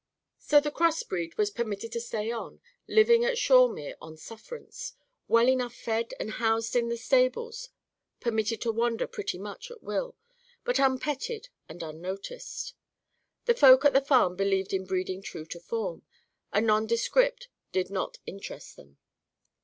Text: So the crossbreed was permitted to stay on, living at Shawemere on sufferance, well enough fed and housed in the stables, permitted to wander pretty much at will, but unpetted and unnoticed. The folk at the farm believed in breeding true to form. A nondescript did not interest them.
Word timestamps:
So 0.39 0.59
the 0.59 0.71
crossbreed 0.71 1.37
was 1.37 1.51
permitted 1.51 1.91
to 1.91 2.01
stay 2.01 2.31
on, 2.31 2.59
living 2.87 3.23
at 3.23 3.37
Shawemere 3.37 3.97
on 4.01 4.17
sufferance, 4.17 4.93
well 5.27 5.47
enough 5.47 5.75
fed 5.75 6.15
and 6.19 6.31
housed 6.31 6.75
in 6.75 6.89
the 6.89 6.97
stables, 6.97 7.69
permitted 8.19 8.61
to 8.61 8.71
wander 8.71 9.05
pretty 9.05 9.37
much 9.37 9.69
at 9.69 9.83
will, 9.83 10.15
but 10.63 10.79
unpetted 10.79 11.49
and 11.69 11.83
unnoticed. 11.83 12.73
The 13.45 13.53
folk 13.53 13.85
at 13.85 13.93
the 13.93 14.01
farm 14.01 14.35
believed 14.35 14.73
in 14.73 14.85
breeding 14.87 15.21
true 15.21 15.45
to 15.45 15.59
form. 15.59 16.01
A 16.51 16.61
nondescript 16.61 17.49
did 17.71 17.91
not 17.91 18.17
interest 18.25 18.75
them. 18.77 18.97